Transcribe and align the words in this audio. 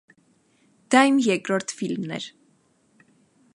Դա 0.95 1.03
իմ 1.09 1.19
երկրորդ 1.25 1.73
ֆիլմն 1.81 2.17
էր։ 2.19 2.25